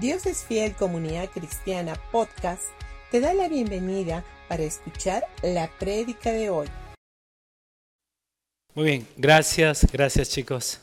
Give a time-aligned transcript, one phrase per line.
[0.00, 2.62] Dios es Fiel Comunidad Cristiana Podcast
[3.10, 6.68] te da la bienvenida para escuchar la prédica de hoy.
[8.74, 10.80] Muy bien, gracias, gracias chicos.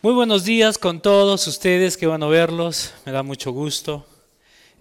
[0.00, 4.06] Muy buenos días con todos ustedes, que van a verlos, me da mucho gusto.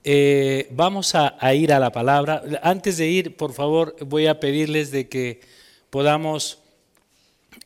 [0.06, 2.42] Eh, vamos a, ir a la palabra.
[2.64, 5.42] Antes de ir, por favor, voy a pedirles de que
[5.90, 6.60] podamos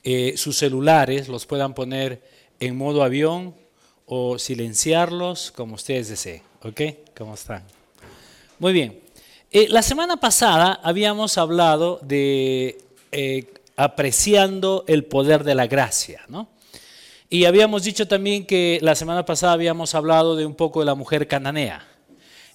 [0.03, 2.23] eh, sus celulares, los puedan poner
[2.59, 3.61] en modo avión
[4.15, 6.43] o silenciarlos como ustedes deseen.
[6.61, 6.81] ¿Ok?
[7.17, 7.63] ¿Cómo están?
[8.59, 8.99] Muy bien.
[9.51, 12.77] Eh, la semana pasada habíamos hablado de
[13.75, 16.47] apreciando el poder de la gracia, ¿no?
[17.27, 20.93] Y habíamos dicho también que la semana pasada habíamos hablado de un poco de la
[20.93, 21.83] mujer cananea.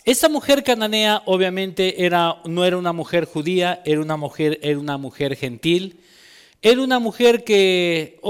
[0.05, 4.97] Esta mujer cananea obviamente era, no era una mujer judía, era una mujer, era una
[4.97, 5.99] mujer gentil,
[6.63, 8.21] era una mujer que,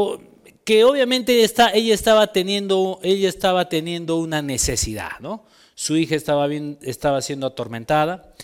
[0.69, 5.47] que obviamente está, ella, estaba teniendo, ella estaba teniendo una necesidad, ¿no?
[5.75, 8.35] Su hija estaba, bien, estaba siendo atormentada.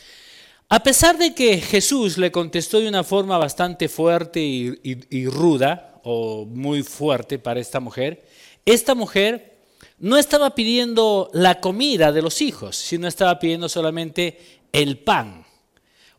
[0.70, 6.46] A pesar de que Jesús le contestó de una forma bastante fuerte y ruda, o
[6.46, 8.24] muy fuerte para esta mujer,
[8.64, 9.58] esta mujer
[9.98, 15.44] no estaba pidiendo la comida de los hijos, sino estaba pidiendo solamente el pan,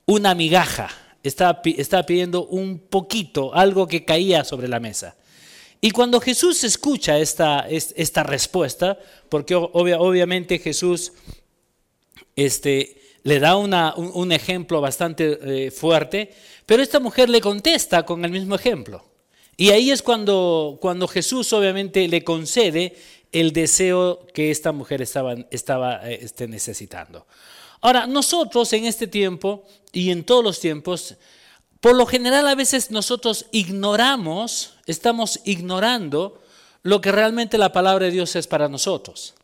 [0.05, 0.91] una migaja.
[1.23, 5.15] Estaba, pidiendo un poquito, algo que caía sobre la mesa.
[5.85, 8.97] Y cuando Jesús escucha esta, esta respuesta,
[9.29, 11.13] porque obviamente Jesús
[12.35, 16.33] este, le da un, ejemplo bastante eh, fuerte,
[16.65, 19.05] pero esta mujer le contesta con el mismo ejemplo.
[19.57, 22.95] Y ahí es cuando, cuando Jesús obviamente le concede
[23.31, 27.27] el deseo que esta mujer estaba, estaba eh, este, necesitando.
[27.81, 31.15] Ahora, nosotros en este tiempo y en todos los tiempos,
[31.85, 36.41] por lo general a veces nosotros ignoramos, estamos ignorando
[36.81, 39.35] lo que realmente la palabra de Dios es para nosotros.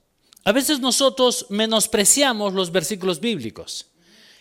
[0.44, 3.92] A veces nosotros menospreciamos los versículos bíblicos.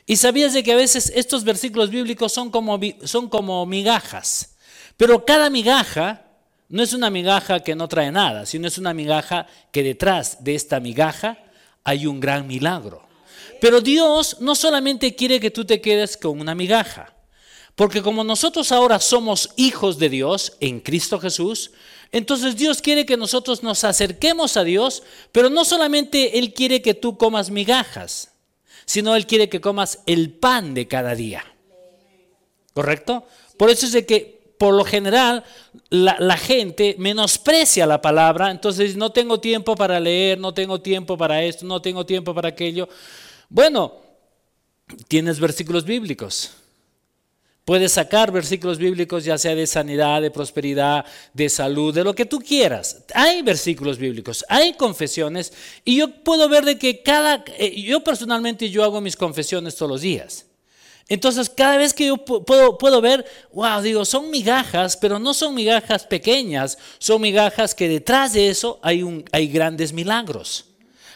[0.07, 4.57] Y sabías de que a veces estos versículos bíblicos son como, son como migajas.
[4.97, 6.25] Pero cada migaja
[6.71, 10.55] no es una migaja que no trae nada, sino es una migaja que detrás de
[10.55, 11.37] esta migaja
[11.85, 13.07] hay un gran milagro.
[13.61, 17.20] Pero Dios no solamente quiere que tú te quedes con una migaja,
[17.75, 21.73] porque como nosotros ahora somos hijos de Dios en Cristo Jesús,
[22.13, 26.95] entonces Dios quiere que nosotros nos acerquemos a Dios, pero no solamente Él quiere que
[26.95, 28.33] tú comas migajas,
[28.85, 31.45] sino Él quiere que comas el pan de cada día.
[32.75, 33.25] ¿Correcto?
[33.57, 35.43] Por eso es de que por lo general
[35.89, 41.43] la, gente menosprecia la palabra, entonces no tengo tiempo para leer, no tengo tiempo para
[41.43, 42.87] esto, no tengo tiempo para aquello.
[43.49, 43.95] Bueno,
[45.09, 46.60] tienes versículos bíblicos.
[47.71, 52.25] Puedes sacar versículos bíblicos ya sea de sanidad, de prosperidad, de salud, de lo que
[52.25, 53.05] tú quieras.
[53.15, 55.53] Hay versículos bíblicos, hay confesiones
[55.85, 59.89] y yo puedo ver de que cada, eh, yo personalmente yo hago mis confesiones todos
[59.89, 60.47] los días.
[61.09, 65.55] Entonces, cada vez que yo puedo, puedo, ver, wow, digo, son migajas, pero no son
[65.55, 70.70] migajas pequeñas, son migajas que detrás de eso hay, un, hay grandes milagros.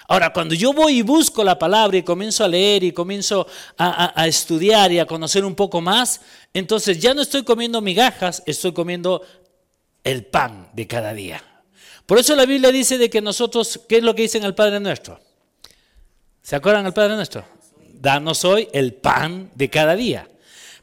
[0.06, 3.47] Ahora, cuando yo voy y busco la palabra y comienzo a leer y comienzo
[3.78, 6.20] a, estudiar y a conocer un poco más,
[6.53, 9.22] entonces ya no estoy comiendo migajas, estoy comiendo
[10.03, 11.43] el pan de cada día.
[12.04, 14.54] Por eso la Biblia dice de que nosotros, ¿qué es lo que dice en el
[14.54, 15.19] Padre Nuestro?
[16.43, 17.44] ¿Se acuerdan del Padre Nuestro?
[18.04, 20.28] danos hoy el pan de cada día.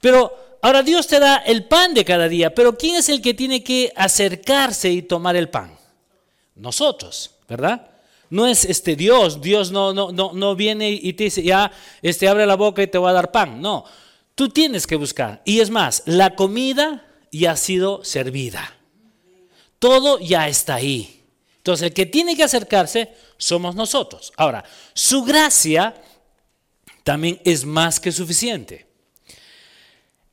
[0.02, 3.36] Pero ahora Dios te da el pan de cada día, pero ¿quién es el que
[3.36, 5.78] tiene que acercarse y tomar el pan?
[6.56, 7.88] Nosotros, ¿verdad?
[8.32, 11.72] No es este Dios, Dios no, no, no, no viene y te dice, ya,
[12.02, 13.62] este, abre la boca y te va a dar pan.
[13.62, 13.84] No,
[14.36, 15.42] tú tienes que buscar.
[15.44, 18.74] Y es más, la comida ya ha sido servida.
[19.80, 21.24] Todo ya está ahí.
[21.58, 24.32] Entonces, el que tiene que acercarse somos nosotros.
[24.38, 24.64] Ahora,
[24.94, 25.94] su gracia
[27.04, 28.88] también es más que suficiente.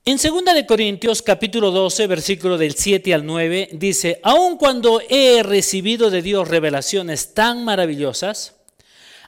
[0.09, 5.43] En 2 de Corintios capítulo 12, versículo del 7 al 9 dice, aun cuando he
[5.43, 8.55] recibido de Dios revelaciones tan maravillosas,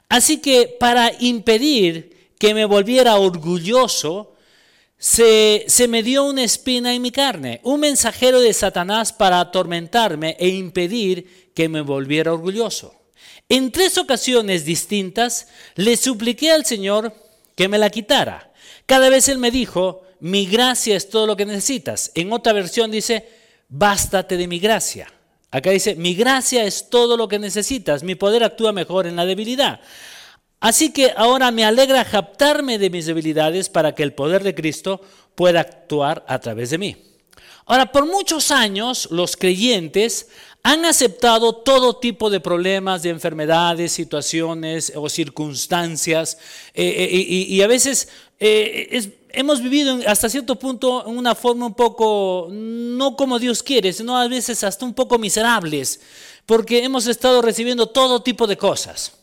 [0.09, 4.33] así que para impedir que me volviera orgulloso,
[4.97, 10.35] se, se, me dio una espina en mi carne, un mensajero de Satanás para atormentarme
[10.39, 12.95] e impedir que me volviera orgulloso.
[13.49, 17.13] En tres ocasiones distintas le supliqué al Señor
[17.55, 18.51] que me la quitara.
[18.87, 22.11] Cada vez Él me dijo, mi gracia es todo lo que necesitas.
[22.15, 23.27] En otra versión dice,
[23.67, 25.11] bástate de mi gracia.
[25.49, 29.25] Acá dice, mi gracia es todo lo que necesitas, mi poder actúa mejor en la
[29.25, 29.81] debilidad.
[30.61, 35.01] Así que ahora me alegra japtarme de mis debilidades para que el poder de Cristo
[35.35, 36.95] pueda actuar a través de mí.
[37.65, 40.27] Ahora, por muchos años los creyentes
[40.63, 46.37] han aceptado todo tipo de problemas, de enfermedades, situaciones o circunstancias.
[46.73, 48.09] Eh, eh, y, a veces
[48.39, 53.93] eh, hemos vivido hasta cierto punto en una forma un poco, no como Dios quiere,
[53.93, 56.01] sino a veces hasta un poco miserables,
[56.45, 59.13] porque hemos estado recibiendo todo tipo de cosas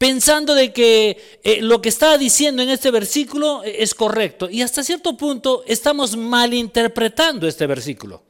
[0.00, 4.48] pensando de que lo que está diciendo en este versículo es correcto.
[4.48, 8.22] Y hasta cierto punto estamos malinterpretando este versículo.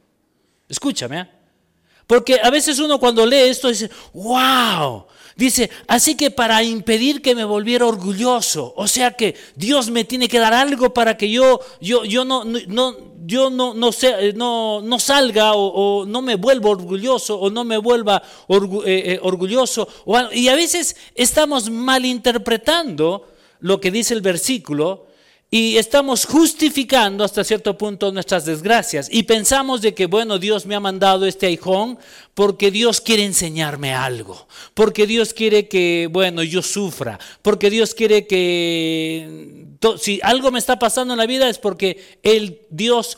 [0.67, 1.29] Escúchame.
[2.05, 5.05] Porque a veces uno cuando lee esto dice, wow,
[5.35, 10.27] dice, así que para impedir que me volviera orgulloso, o sea que Dios me tiene
[10.27, 12.95] que dar algo para que yo, yo, yo no, no,
[13.25, 18.83] yo no, no, no salga o, no me vuelva orgulloso o no me vuelva eh,
[18.85, 19.87] eh, orgulloso.
[20.33, 23.27] y a veces estamos malinterpretando
[23.59, 25.10] lo que dice el versículo
[25.53, 30.75] y estamos justificando hasta cierto punto nuestras desgracias y pensamos de que, bueno, Dios me
[30.75, 31.99] ha mandado este aijón
[32.33, 38.25] porque Dios quiere enseñarme algo, porque Dios quiere que, bueno, yo sufra, porque Dios quiere
[38.27, 39.65] que,
[39.99, 43.17] si algo me está pasando en la vida es porque el Dios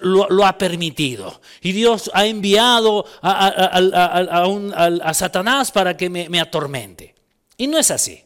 [0.00, 1.42] lo, ha permitido.
[1.60, 7.14] Y Dios ha enviado a, Satanás para que me, me atormente.
[7.58, 8.25] Y no es así.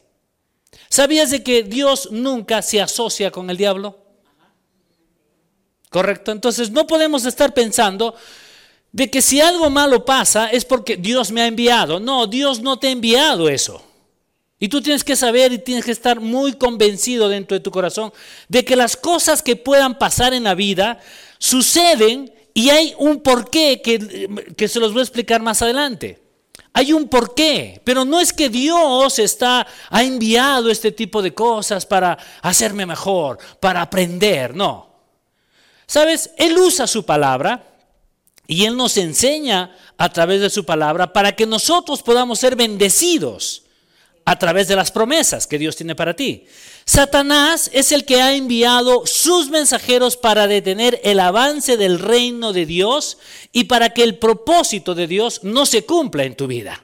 [0.91, 3.97] ¿Sabías de que Dios nunca se asocia con el diablo?
[5.89, 6.33] ¿Correcto?
[6.33, 8.13] Entonces no podemos estar pensando
[8.91, 12.01] de que si algo malo pasa es porque Dios me ha enviado.
[12.01, 13.81] No, Dios no te ha enviado eso.
[14.59, 18.11] Y tú tienes que saber y tienes que estar muy convencido dentro de tu corazón
[18.49, 20.99] de que las cosas que puedan pasar en la vida
[21.37, 24.27] suceden y hay un porqué que,
[24.57, 26.20] que se los voy a explicar más adelante.
[26.73, 31.85] Hay un porqué, pero no es que Dios está, ha enviado este tipo de cosas
[31.85, 34.89] para hacerme mejor, para aprender, no.
[35.85, 37.67] Sabes, Él usa su palabra
[38.47, 43.63] y Él nos enseña a través de su palabra para que nosotros podamos ser bendecidos
[44.23, 46.45] a través de las promesas que Dios tiene para ti.
[46.85, 52.65] Satanás es el que ha enviado sus mensajeros para detener el avance del reino de
[52.65, 53.17] Dios
[53.51, 56.83] y para que el propósito de Dios no se cumpla en tu vida.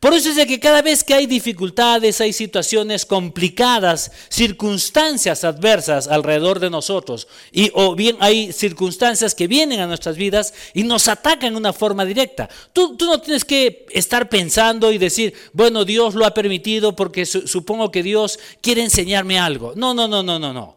[0.00, 6.06] Por eso es de que cada vez que hay dificultades, hay situaciones complicadas, circunstancias adversas
[6.06, 11.08] alrededor de nosotros, y o bien hay circunstancias que vienen a nuestras vidas y nos
[11.08, 12.48] atacan de una forma directa.
[12.72, 17.90] Tú, no tienes que estar pensando y decir, bueno, Dios lo ha permitido porque supongo
[17.90, 19.72] que Dios quiere enseñarme algo.
[19.76, 20.75] No, no, no, no, no, no.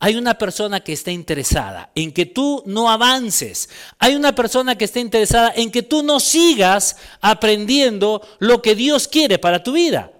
[0.00, 3.68] Hay una persona que está interesada en que tú no avances.
[3.98, 9.08] Hay una persona que está interesada en que tú no sigas aprendiendo lo que Dios
[9.08, 10.12] quiere para tu vida.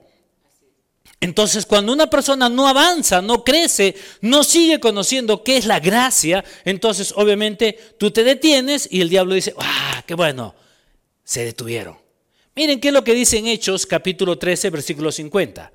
[1.21, 6.45] Entonces, cuando una persona no avanza, no crece, no sigue conociendo qué es la gracia,
[6.65, 10.55] entonces obviamente tú te detienes y el diablo dice, ¡ah, qué bueno!
[11.25, 11.99] Se detuvieron.
[12.55, 15.73] Miren qué es lo que dice en Hechos capítulo 13, versículo 50.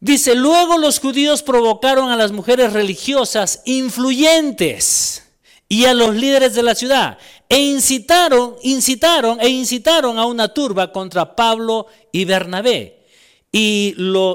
[0.00, 5.24] Dice, luego los judíos provocaron a las mujeres religiosas influyentes
[5.68, 7.18] y a los líderes de la ciudad
[7.48, 13.06] e incitaron, incitaron e incitaron a una turba contra Pablo y Bernabé
[13.50, 13.94] y,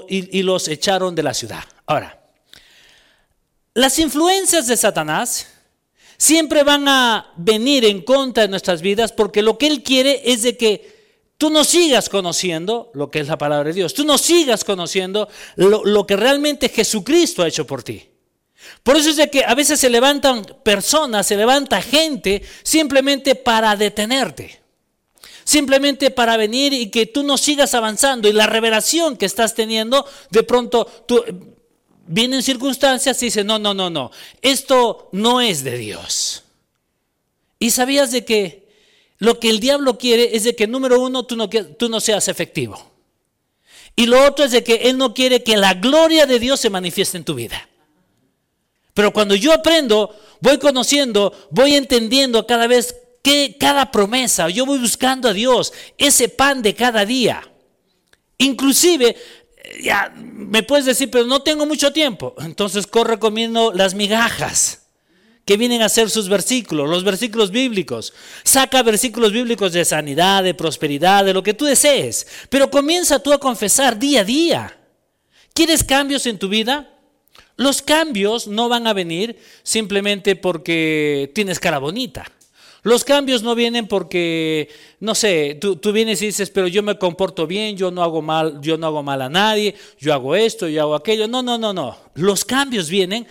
[0.09, 1.63] y los echaron de la ciudad.
[1.85, 2.21] Ahora,
[3.73, 5.47] las influencias de Satanás
[6.17, 10.43] siempre van a venir en contra de nuestras vidas porque lo que él quiere es
[10.43, 10.92] de que
[11.43, 15.27] tú no sigas conociendo lo que es la palabra de Dios, tú no sigas conociendo
[15.57, 18.01] lo, que realmente Jesucristo ha hecho por ti.
[18.81, 23.75] Por eso es de que a veces se levantan personas, se levanta gente simplemente para
[23.75, 24.61] detenerte.
[25.43, 28.29] Simplemente para venir y que tú no sigas avanzando.
[28.29, 31.25] Y la revelación que estás teniendo, de pronto tú,
[32.07, 36.45] vienen circunstancias y dices, no, no, no, no, esto no es de Dios.
[37.59, 38.62] ¿Y sabías de que
[39.23, 42.27] lo que el diablo quiere es de que, número uno, tú no, tú no seas
[42.27, 42.91] efectivo.
[43.95, 46.69] Y lo otro es de que Él no quiere que la gloria de Dios se
[46.69, 47.69] manifieste en tu vida.
[48.93, 54.79] Pero cuando yo aprendo, voy conociendo, voy entendiendo cada vez que cada promesa, yo voy
[54.79, 57.49] buscando a Dios, ese pan de cada día.
[58.39, 59.15] Inclusive,
[59.81, 62.35] ya me puedes decir, pero no tengo mucho tiempo.
[62.39, 64.82] Entonces corre comiendo las migajas
[65.45, 68.13] que vienen a ser sus versículos, los versículos bíblicos.
[68.43, 72.27] Saca versículos bíblicos de sanidad, de prosperidad, de lo que tú desees.
[72.49, 74.77] Pero comienza tú a confesar día a día.
[75.53, 76.89] ¿Quieres cambios en tu vida?
[77.57, 82.25] Los cambios no van a venir simplemente porque tienes cara bonita.
[82.81, 84.69] Los cambios no vienen porque,
[84.99, 88.21] no sé, tú, tú, vienes y dices, pero yo me comporto bien, yo no hago
[88.21, 91.27] mal, yo no hago mal a nadie, yo hago esto, yo hago aquello.
[91.27, 91.95] No, no, no, no.
[92.15, 93.25] Los cambios vienen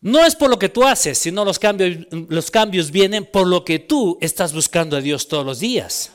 [0.00, 3.64] no es por lo que tú haces, sino los cambios, los cambios vienen por lo
[3.64, 6.12] que tú estás buscando a Dios todos los días.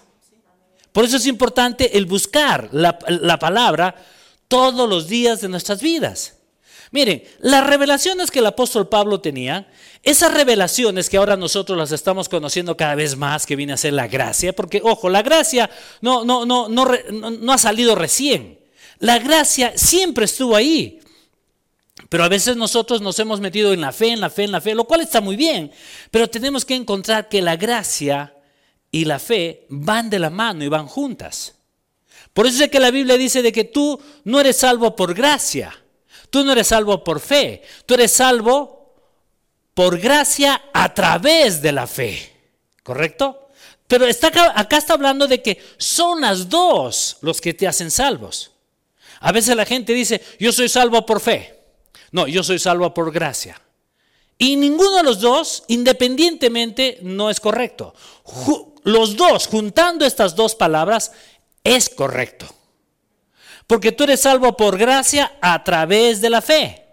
[0.92, 3.96] Por eso es importante el buscar la, la palabra
[4.48, 6.38] todos los días de nuestras vidas.
[6.92, 9.72] Miren, las revelaciones que el apóstol Pablo tenía,
[10.04, 13.94] esas revelaciones que ahora nosotros las estamos conociendo cada vez más, que viene a ser
[13.94, 15.70] la gracia, porque ojo, la gracia
[16.02, 18.60] no, no, no, no, no ha salido recién.
[19.00, 21.00] La gracia siempre estuvo ahí.
[22.12, 24.60] Pero a veces nosotros nos hemos metido en la fe, en la fe, en la
[24.60, 25.72] fe, lo cual está muy bien.
[26.12, 28.36] Pero tenemos que encontrar que la gracia
[28.92, 31.56] y la fe van de la mano y van juntas.
[32.34, 35.74] Por eso es que la Biblia dice de que tú no eres salvo por gracia,
[36.30, 38.94] tú no eres salvo por fe, tú eres salvo
[39.74, 42.30] por gracia a través de la fe.
[42.84, 43.48] ¿Correcto?
[43.88, 47.90] Pero está acá, acá está hablando de que son las dos los que te hacen
[47.90, 48.52] salvos.
[49.22, 51.61] A veces la gente dice, yo soy salvo por fe.
[52.12, 53.62] No, yo soy salvo por gracia.
[54.38, 57.94] Y ninguno de los dos, independientemente, no es correcto.
[58.84, 61.12] los dos, juntando estas dos palabras,
[61.64, 62.48] es correcto.
[63.68, 66.86] Porque tú eres salvo por gracia a través de la fe.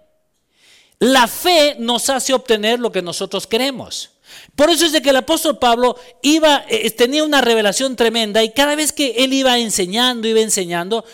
[0.99, 4.11] La fe nos hace obtener lo que nosotros queremos.
[4.55, 8.53] Por eso es de que el apóstol Pablo iba, eh, tenía una revelación tremenda y
[8.53, 11.05] cada vez que él iba enseñando, iba enseñando,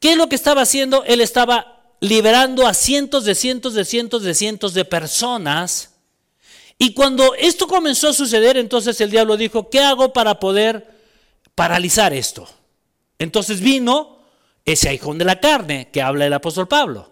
[0.00, 1.04] ¿qué es lo que estaba haciendo?
[1.04, 5.94] Él estaba liberando a cientos de cientos de cientos de cientos de personas.
[6.78, 10.86] Y cuando esto comenzó a suceder, entonces el diablo dijo, ¿qué hago para poder
[11.54, 12.48] paralizar esto?
[13.18, 14.18] Entonces vino
[14.64, 17.10] ese aijón de la carne que habla el apóstol Pablo.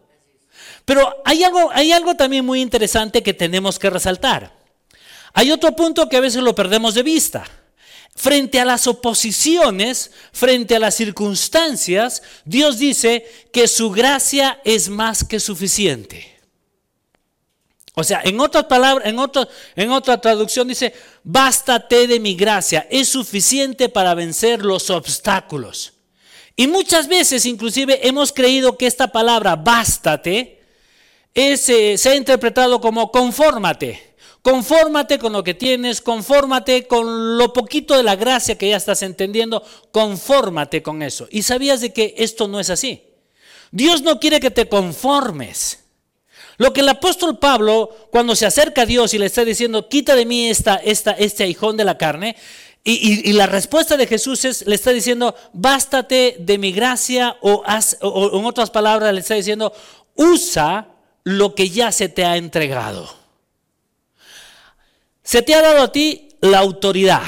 [0.84, 4.54] Pero hay algo, hay algo también muy interesante que tenemos que resaltar.
[5.32, 7.44] Hay otro punto que a veces lo perdemos de vista.
[8.16, 15.22] Frente a las oposiciones, frente a las circunstancias, Dios dice que su gracia es más
[15.22, 16.34] que suficiente.
[17.92, 19.18] O sea, en otras palabras, en,
[19.76, 20.94] en otra traducción dice,
[21.24, 25.92] bástate de mi gracia, es suficiente para vencer los obstáculos.
[26.56, 30.62] Y muchas veces inclusive hemos creído que esta palabra bástate
[31.34, 34.05] eh, se ha interpretado como confórmate.
[34.46, 39.02] Confórmate con lo que tienes, confórmate con lo poquito de la gracia que ya estás
[39.02, 39.60] entendiendo,
[39.90, 41.26] confórmate con eso.
[41.32, 43.02] Y sabías de que esto no es así.
[43.72, 45.80] Dios no quiere que te conformes.
[46.58, 50.14] Lo que el apóstol Pablo, cuando se acerca a Dios y le está diciendo, quita
[50.14, 52.36] de mí esta, esta, este aijón de la carne,
[52.84, 57.64] y, la respuesta de Jesús es, le está diciendo, bástate de mi gracia, o,
[58.00, 59.72] o en otras palabras le está diciendo,
[60.14, 60.86] usa
[61.24, 63.25] lo que ya se te ha entregado.
[65.26, 67.24] Se te ha dado a ti la autoridad.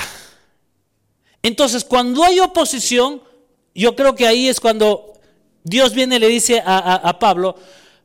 [1.43, 3.21] Entonces, cuando hay oposición,
[3.75, 5.15] yo creo que ahí es cuando
[5.65, 7.57] Dios viene y le dice a, Pablo,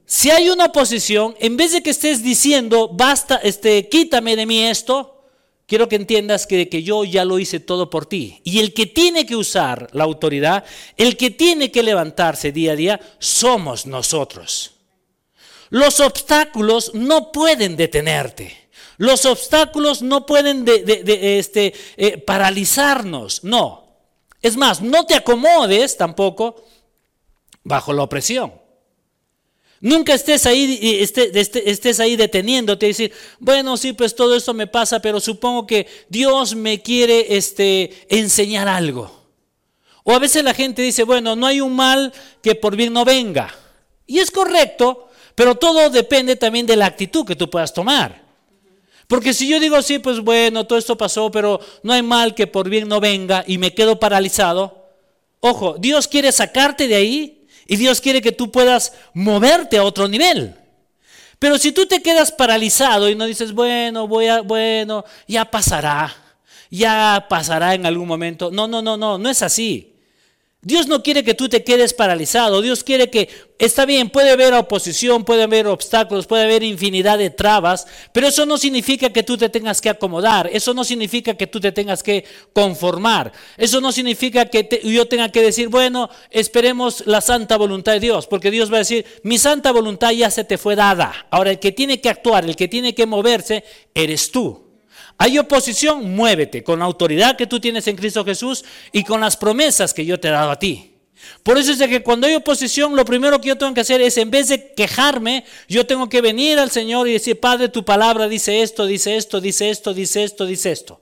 [0.04, 4.64] si hay una oposición, en vez de que estés diciendo, basta, este, quítame de mí
[4.64, 5.26] esto,
[5.68, 8.42] quiero que entiendas que, que yo ya lo hice todo por ti.
[8.44, 10.66] Y el que tiene que usar la autoridad,
[10.98, 14.72] el que tiene que levantarse día a día, somos nosotros.
[15.70, 18.62] Los obstáculos no pueden detenerte.
[18.98, 23.84] Los obstáculos no pueden de, este, eh, paralizarnos, no.
[24.42, 26.64] Es más, no te acomodes tampoco
[27.64, 28.54] bajo la opresión.
[29.80, 31.32] Nunca estés ahí, este,
[31.70, 35.88] estés ahí deteniéndote y decir, bueno, sí, pues todo esto me pasa, pero supongo que
[36.08, 39.12] Dios me quiere este, enseñar algo.
[40.04, 43.04] O a veces la gente dice, bueno, no hay un mal que por bien no
[43.04, 43.54] venga.
[44.08, 48.23] Y es correcto, pero todo depende también de la actitud que tú puedas tomar.
[49.07, 52.48] Porque si yo digo, sí, pues bueno, todo esto pasó, pero no hay mal que
[52.48, 54.89] por bien no venga y me quedo paralizado.
[55.39, 60.07] Ojo, Dios quiere sacarte de ahí y Dios quiere que tú puedas moverte a otro
[60.07, 60.55] nivel.
[61.39, 66.15] Pero si tú te quedas paralizado y no dices, bueno, voy a, bueno, ya pasará,
[66.69, 68.50] ya pasará en algún momento.
[68.50, 69.93] No, no, no, no, no es así.
[70.63, 72.62] Dios no quiere que tú te quedes paralizado.
[72.62, 73.27] Dios quiere que,
[73.60, 78.46] está bien, puede haber oposición, puede haber obstáculos, puede haber infinidad de trabas, pero eso
[78.46, 80.50] no significa que tú te tengas que acomodar.
[80.53, 83.34] Eso no significa que tú te tengas que conformar.
[83.58, 88.27] Eso no significa que yo tenga que decir, bueno, esperemos la santa voluntad de Dios,
[88.27, 91.27] porque Dios va a decir, mi santa voluntad ya se te fue dada.
[91.29, 94.62] Ahora el que tiene que actuar, el que tiene que moverse, eres tú.
[95.24, 99.38] Hay oposición, muévete con la autoridad que tú tienes en Cristo Jesús y con las
[99.38, 100.96] promesas que yo te he dado a ti.
[101.44, 104.01] Por eso es de que cuando hay oposición, lo primero que yo tengo que hacer
[104.01, 107.86] es, en vez de quejarme, yo tengo que venir al Señor y decir, Padre, tu
[107.86, 111.00] palabra dice esto, dice esto, dice esto, dice esto, dice esto.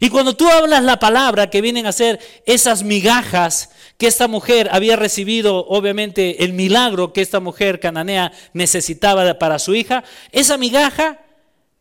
[0.00, 4.68] Y cuando tú hablas la palabra que vienen a ser esas migajas que esta mujer
[4.70, 11.23] había recibido, obviamente el milagro que esta mujer cananea necesitaba para su hija, esa migaja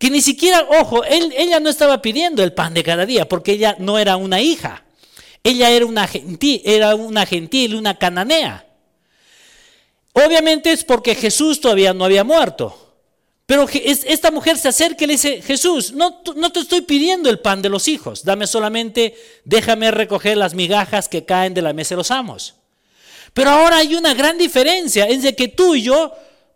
[0.03, 3.77] que ni siquiera, ojo, ella no estaba pidiendo el pan de cada día porque ella
[3.79, 4.83] no era una hija.
[5.41, 8.67] Ella era una gentil, era una gentil, una cananea.
[10.11, 12.95] Obviamente es porque Jesús todavía no había muerto.
[13.45, 17.39] Pero esta mujer se acerca y le dice, Jesús, no, no te estoy pidiendo el
[17.39, 21.95] pan de los hijos, dame solamente, déjame recoger las migajas que caen de la mesa
[21.95, 22.55] de los amos.
[23.33, 26.13] Pero ahora hay una gran diferencia, es de que tú y yo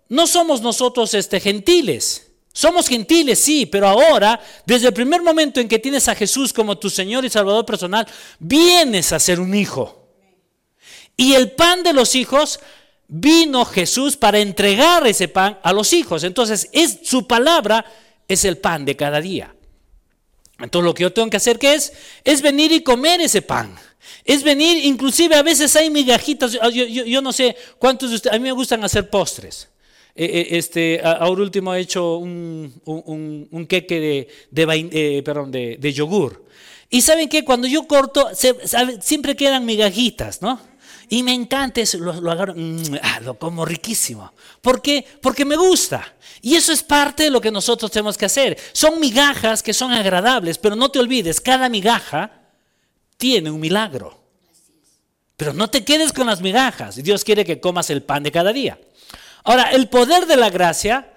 [0.09, 2.26] no somos nosotros este, gentiles.
[2.57, 6.75] Somos gentiles, sí, pero ahora, desde el primer momento en que tienes a Jesús como
[6.75, 8.07] tu Señor y Salvador personal,
[8.39, 10.07] vienes a ser un hijo.
[11.15, 12.59] Y el pan de los hijos
[13.07, 16.23] vino Jesús para entregar ese pan a los hijos.
[16.23, 17.85] Entonces, es su palabra
[18.27, 19.53] es el pan de cada día.
[20.57, 23.77] Entonces, lo que yo tengo que hacer ¿qué es es venir y comer ese pan.
[24.25, 26.57] Es venir, inclusive a veces hay migajitas.
[26.73, 29.67] Yo, no sé cuántos de ustedes, a mí me gustan hacer postres.
[30.19, 35.93] Eh, eh, este, ahora último he hecho un, un, queque de, de, eh, de, de,
[35.93, 36.43] yogur.
[36.89, 38.27] Y saben que cuando yo corto,
[38.99, 40.59] siempre quedan migajitas, ¿no?
[41.07, 44.33] Y me encanta eso, lo, lo agarro, mm, ah, lo como riquísimo.
[44.59, 45.05] ¿Por qué?
[45.21, 46.15] Porque me gusta.
[46.41, 48.57] Y eso es parte de lo que nosotros tenemos que hacer.
[48.73, 52.31] Son migajas que son agradables, pero no te olvides, cada migaja
[53.17, 54.19] tiene un milagro.
[55.35, 56.95] Pero no te quedes con las migajas.
[56.95, 58.79] Dios quiere que comas el pan de cada día.
[59.43, 61.13] Ahora, el poder de la gracia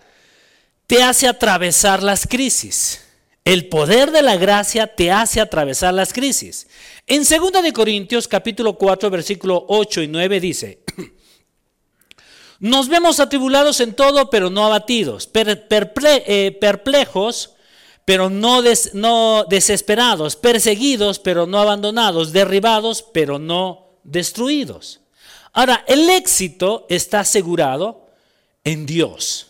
[0.87, 3.05] te hace atravesar las crisis.
[3.45, 6.67] El poder de la gracia te hace atravesar las crisis.
[7.07, 10.85] En 2 de Corintios capítulo 4 versículo 8 y 9 dice,
[12.61, 17.55] Nos vemos atribulados en todo, pero no abatidos, eh, perplejos,
[18.05, 18.62] pero no,
[18.93, 25.00] no desesperados, perseguidos, pero no abandonados, derribados, pero no destruidos.
[25.53, 28.00] Ahora, el éxito está asegurado
[28.71, 29.49] en Dios.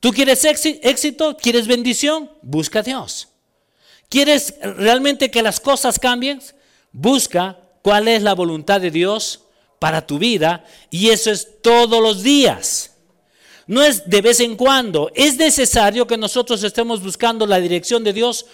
[0.00, 1.36] ¿Tú quieres éxito?
[1.36, 2.30] ¿Quieres bendición?
[2.42, 3.28] Busca a Dios.
[4.08, 6.42] ¿Quieres realmente que las cosas cambien?
[6.90, 9.42] Busca cuál es la voluntad de Dios
[9.78, 12.92] para tu vida y eso es todos los días.
[13.66, 15.12] No es de vez en cuando.
[15.14, 18.46] Es necesario que nosotros estemos buscando la dirección de Dios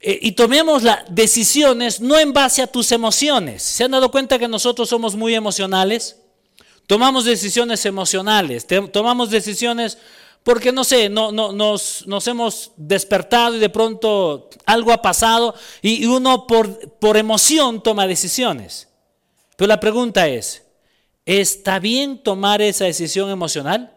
[0.00, 3.62] eh, y tomemos las decisiones no en base a tus emociones.
[3.62, 6.16] ¿Se han dado cuenta que nosotros somos muy emocionales?
[6.88, 9.98] Tomamos decisiones emocionales, tomamos decisiones
[10.42, 15.54] porque no sé, no, no, nos, nos, hemos despertado y de pronto algo ha pasado
[15.82, 18.88] y uno por, por emoción toma decisiones.
[19.54, 20.64] Pero la pregunta es,
[21.26, 23.94] ¿está bien tomar esa decisión emocional?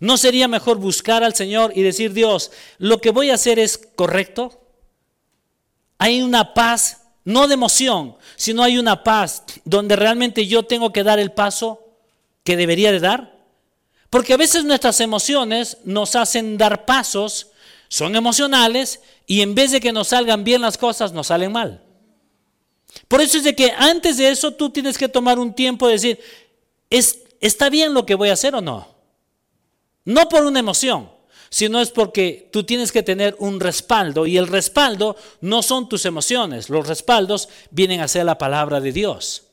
[0.00, 3.78] ¿No sería mejor buscar al Señor y decir, Dios, lo que voy a hacer es
[3.78, 4.60] correcto?
[5.98, 11.04] Hay una paz, no de emoción, sino hay una paz donde realmente yo tengo que
[11.04, 11.84] dar el paso
[12.48, 13.36] que debería de dar?
[14.08, 17.48] Porque a veces nuestras emociones nos hacen dar pasos,
[17.88, 21.84] son emocionales, y en vez de que nos salgan bien las cosas, nos salen mal.
[23.06, 25.92] Por eso es de que antes de eso tú tienes que tomar un tiempo de
[25.92, 26.20] decir,
[26.88, 28.96] ¿es, ¿está bien lo que voy a hacer o no?
[30.06, 31.10] No por una emoción,
[31.50, 36.06] sino es porque tú tienes que tener un respaldo y el respaldo no son tus
[36.06, 39.47] emociones, los respaldos vienen a ser la palabra de Dios.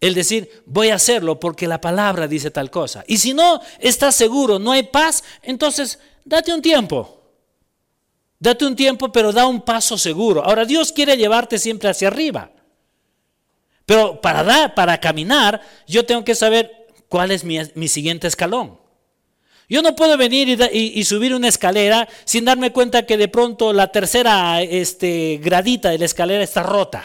[0.00, 3.04] El decir, voy a hacerlo porque la palabra dice tal cosa.
[3.08, 7.18] Y si no estás seguro, no hay paz, entonces date un tiempo.
[8.38, 10.44] Date un tiempo, pero da un paso seguro.
[10.44, 12.52] Ahora Dios quiere llevarte siempre hacia arriba.
[13.84, 18.78] Pero para dar, para caminar, yo tengo que saber cuál es mi, siguiente escalón.
[19.68, 23.90] Yo no puedo venir y, subir una escalera sin darme cuenta que de pronto la
[23.90, 27.04] tercera este, gradita de la escalera está rota.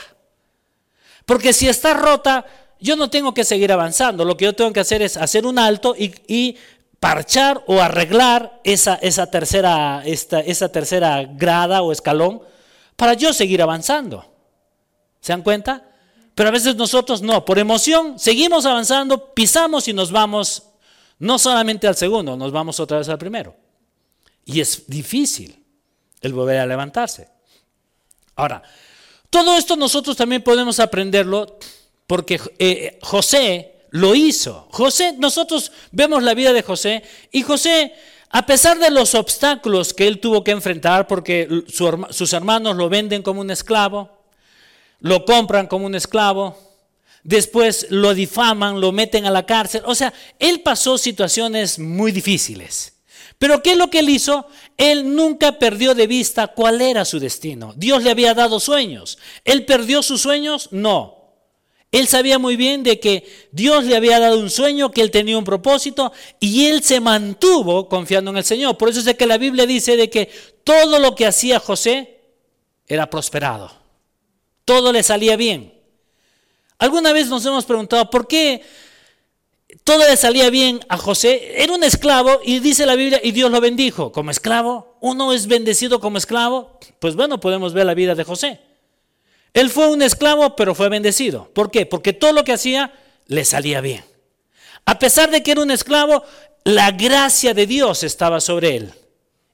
[1.25, 2.45] Porque si está rota,
[2.83, 5.57] yo no tengo que seguir avanzando, lo que yo tengo que hacer es hacer un
[5.57, 6.57] alto y,
[6.99, 12.41] parchar o arreglar esa, tercera, esa tercera grada o escalón
[12.95, 14.25] para yo seguir avanzando.
[15.19, 15.85] ¿Se dan cuenta?
[16.35, 20.63] Pero a veces nosotros no, por emoción seguimos avanzando, pisamos y nos vamos
[21.19, 23.55] no solamente al segundo, nos vamos otra vez al primero.
[24.45, 25.61] Y es difícil
[26.21, 27.29] el volver a levantarse.
[28.35, 28.61] Ahora,
[29.29, 31.59] todo esto nosotros también podemos aprenderlo
[32.13, 34.67] porque eh, José lo hizo.
[34.69, 37.91] José, nosotros vemos la vida de José y José,
[38.29, 41.63] a pesar de los obstáculos que él tuvo que enfrentar, porque
[42.11, 44.11] sus hermanos lo venden como un esclavo,
[44.99, 46.55] lo compran como un esclavo,
[47.23, 52.93] después lo difaman, lo meten a la cárcel, o sea, él pasó situaciones muy difíciles.
[53.39, 54.45] Pero ¿qué es lo que él hizo?
[54.77, 57.73] Él nunca perdió de vista cuál era su destino.
[57.75, 59.17] Dios le había dado sueños.
[59.43, 60.69] ¿Él perdió sus sueños?
[60.69, 61.22] No.
[61.93, 65.37] Él sabía muy bien de que Dios le había dado un sueño, que él tenía
[65.37, 68.79] un propósito y él se mantuvo confiando en el Señor.
[68.79, 70.27] Por eso es que la Biblia dice de que
[70.63, 72.19] todo lo que hacía José
[72.87, 73.71] era prosperado.
[74.65, 75.71] Todo le salía bien.
[76.79, 78.63] ¿Alguna vez nos hemos preguntado por qué
[79.83, 81.61] todo le salía bien a José?
[81.61, 84.97] Era un esclavo y dice la Biblia, y Dios lo bendijo como esclavo.
[84.99, 86.79] ¿Uno es bendecido como esclavo?
[86.97, 88.72] Pues bueno, podemos ver la vida de José.
[89.53, 91.49] Él fue un esclavo, pero fue bendecido.
[91.53, 91.85] ¿Por qué?
[91.85, 92.93] Porque todo lo que hacía
[93.27, 94.03] le salía bien.
[94.85, 96.23] A pesar de que era un esclavo,
[96.63, 98.93] la gracia de Dios estaba sobre él.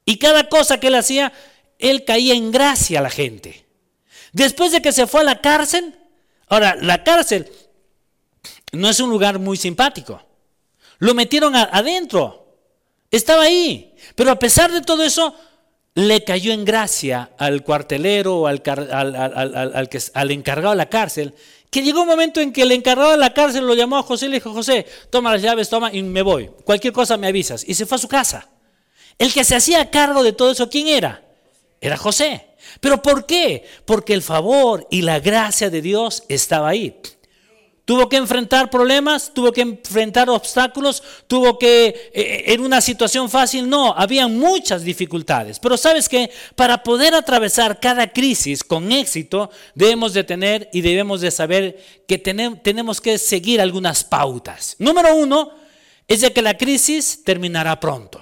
[0.06, 1.34] Y cada cosa que él hacía,
[1.78, 3.66] él caía en gracia a la gente.
[4.32, 5.96] Después de que se fue a la cárcel,
[6.48, 7.52] ahora, la cárcel
[8.72, 10.22] no es un lugar muy simpático.
[11.00, 12.58] Lo metieron adentro.
[13.12, 13.96] Estaba ahí.
[14.16, 15.36] Pero a pesar de todo eso,
[16.00, 21.34] le cayó en gracia al cuartelero, al, al, al, encargado de la cárcel,
[21.70, 24.28] que llegó un momento en que el encargado de la cárcel lo llamó a José
[24.28, 26.50] y le dijo, José, toma las llaves, toma y me voy.
[26.64, 27.66] Cualquier cosa me avisas.
[27.68, 28.48] Y se fue a su casa.
[29.18, 31.22] El que se hacía cargo de todo eso, ¿quién era?
[31.82, 32.48] Era José.
[32.80, 33.66] ¿Pero por qué?
[33.86, 37.02] Porque el favor y la gracia de Dios estaba ahí.
[37.89, 43.32] Tuvo que enfrentar problemas, tuvo que enfrentar obstáculos, tuvo que, eh, eh, en una situación
[43.32, 45.58] fácil, no, había muchas dificultades.
[45.58, 51.21] Pero sabes que para poder atravesar cada crisis con éxito, debemos de tener y debemos
[51.21, 54.75] de saber que tenemos que seguir algunas pautas.
[54.78, 55.52] Número uno
[56.08, 58.21] es de que la crisis terminará pronto.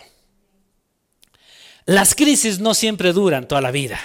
[1.86, 4.00] Las crisis no siempre duran toda la vida.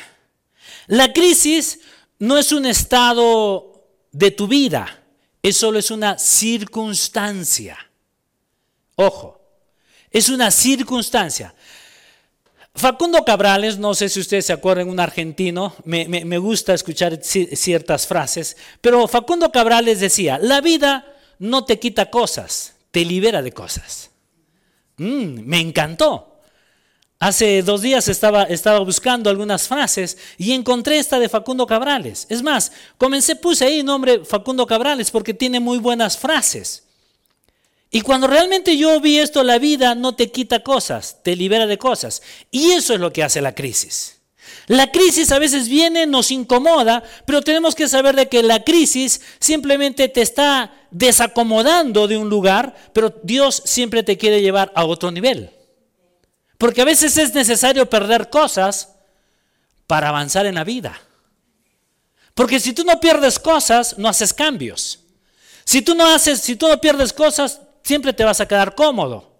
[0.88, 1.78] La crisis
[2.18, 4.98] no es un estado de tu vida
[5.42, 7.76] es solo es una circunstancia.
[8.96, 9.40] Ojo,
[10.10, 11.54] es una circunstancia.
[12.74, 18.56] Facundo Cabrales, no sé si ustedes se acuerdan, un argentino, me, gusta escuchar ciertas frases,
[18.80, 24.10] pero Facundo Cabrales decía, la vida no te quita cosas, te libera de cosas.
[24.96, 26.31] Mm, me encantó.
[27.22, 32.26] Hace dos días estaba, buscando algunas frases y encontré esta de Facundo Cabrales.
[32.28, 36.82] Es más, comencé, puse ahí nombre Facundo Cabrales porque tiene muy buenas frases.
[37.92, 41.78] Y cuando realmente yo vi esto, la vida no te quita cosas, te libera de
[41.78, 42.22] cosas.
[42.50, 44.16] Y eso es lo que hace la crisis.
[44.66, 49.20] La crisis a veces viene, nos incomoda, pero tenemos que saber de que la crisis
[49.38, 55.12] simplemente te está desacomodando de un lugar, pero Dios siempre te quiere llevar a otro
[55.12, 55.52] nivel.
[56.62, 58.94] Porque a veces es necesario perder cosas
[59.88, 60.96] para avanzar en la vida.
[62.34, 65.00] Porque si tú no pierdes cosas, no haces cambios.
[65.64, 69.34] Si tú no haces, si tú no pierdes cosas, siempre te vas a quedar cómodo.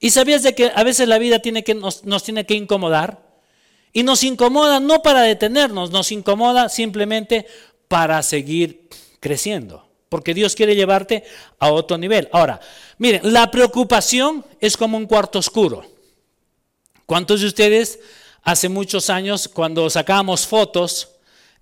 [0.00, 3.22] Y sabías de que a veces la vida tiene que, nos, nos tiene que incomodar.
[3.92, 7.46] Y nos incomoda no para detenernos, nos incomoda simplemente
[7.86, 8.88] para seguir
[9.20, 9.88] creciendo.
[10.08, 11.22] Porque Dios quiere llevarte
[11.60, 12.28] a otro nivel.
[12.32, 12.58] Ahora,
[12.98, 15.91] miren, la preocupación es como un cuarto oscuro.
[17.12, 18.00] ¿Cuántos de ustedes
[18.42, 21.10] hace muchos años cuando sacábamos fotos,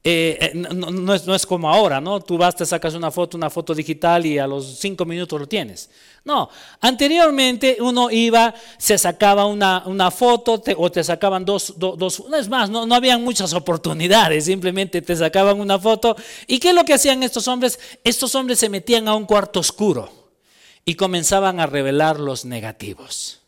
[0.04, 2.20] eh, eh, no, es, como ahora, ¿no?
[2.20, 5.48] Tú vas, te sacas una foto, una foto digital y a los cinco minutos lo
[5.48, 5.90] tienes.
[6.24, 6.48] No,
[6.80, 12.86] anteriormente uno iba, se sacaba una, foto o te sacaban dos, dos, es más, no,
[12.86, 16.14] no habían muchas oportunidades, simplemente te sacaban una foto.
[16.46, 17.80] ¿Y qué es lo que hacían estos hombres?
[18.04, 20.12] Estos hombres se metían a un cuarto oscuro
[20.84, 23.40] y comenzaban a revelar los negativos.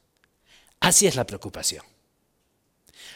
[0.82, 1.91] Así es la preocupación.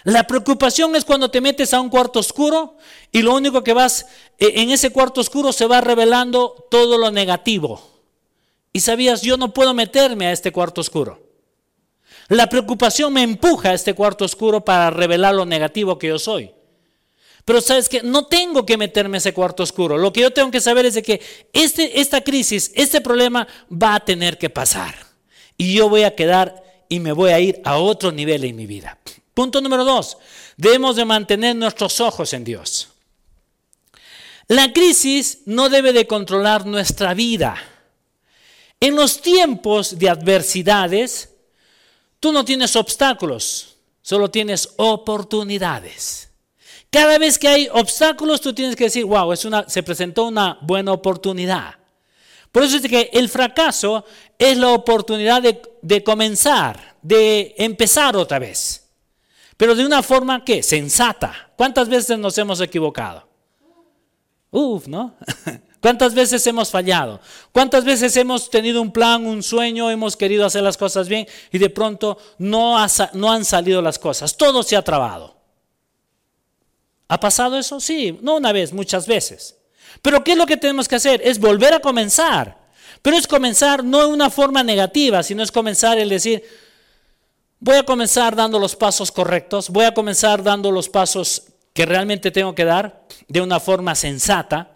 [0.07, 2.77] La preocupación es cuando te metes a un cuarto oscuro
[3.11, 4.07] y lo único que vas,
[4.38, 7.83] eh, en ese cuarto oscuro se va revelando todo lo negativo.
[8.73, 11.21] Y sabías, yo no puedo meterme a este cuarto oscuro.
[12.29, 16.53] La preocupación me empuja a este cuarto oscuro para revelar lo negativo que yo soy.
[17.45, 19.99] Pero sabes que no tengo que meterme a ese cuarto oscuro.
[19.99, 21.21] Lo que yo tengo que saber es de que
[21.53, 24.95] este, esta crisis, este problema va a tener que pasar.
[25.57, 28.66] Y yo voy a quedar y me voy a ir a otro nivel en mi
[28.66, 29.01] vida.
[29.37, 30.16] Punto número dos,
[30.57, 32.88] debemos de mantener nuestros ojos en Dios.
[34.49, 37.55] La crisis no debe de controlar nuestra vida.
[38.81, 41.35] En los tiempos de adversidades,
[42.18, 46.31] tú no tienes obstáculos, solo tienes oportunidades.
[46.88, 50.57] Cada vez que hay obstáculos, tú tienes que decir, wow, es una, se presentó una
[50.62, 51.75] buena oportunidad.
[52.51, 54.03] Por eso es que el fracaso
[54.38, 58.86] es la oportunidad de, de comenzar, de empezar otra vez
[59.57, 61.51] pero de una forma que sensata.
[61.57, 63.29] ¿Cuántas veces nos hemos equivocado?
[64.51, 65.14] Uf, ¿no?
[65.81, 67.21] ¿Cuántas veces hemos fallado?
[67.53, 71.59] ¿Cuántas veces hemos tenido un plan, un sueño, hemos querido hacer las cosas bien y
[71.59, 72.77] de pronto no,
[73.12, 74.37] no han salido las cosas?
[74.37, 75.37] Todo se ha trabado.
[77.09, 77.79] ¿Ha pasado eso?
[77.79, 79.57] Sí, no una vez, muchas veces.
[80.03, 81.21] Pero ¿qué es lo que tenemos que hacer?
[81.25, 82.59] Es volver a comenzar.
[83.03, 86.42] Pero es comenzar no de una forma negativa, sino es comenzar el decir,
[87.61, 92.31] voy a comenzar dando los pasos correctos, voy a comenzar dando los pasos que realmente
[92.31, 94.73] tengo que dar de una forma sensata,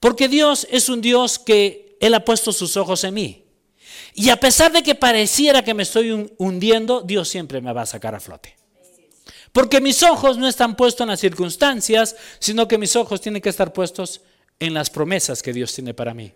[0.00, 3.44] Porque Dios es un Dios que Él ha puesto sus ojos en mí.
[4.14, 7.86] Y a pesar de que pareciera que me estoy hundiendo, Dios siempre me va a
[7.86, 8.56] sacar a flote.
[9.52, 13.48] Porque mis ojos no están puestos en las circunstancias, sino que mis ojos tienen que
[13.48, 14.20] estar puestos
[14.60, 16.32] en las promesas que Dios tiene para mí.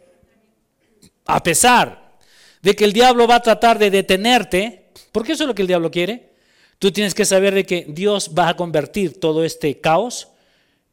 [1.27, 2.19] A pesar
[2.63, 4.82] de que el diablo va a tratar de detenerte,
[5.13, 6.33] porque eso es lo que el diablo quiere,
[6.79, 10.29] tú tienes que saber de que Dios va a convertir todo este caos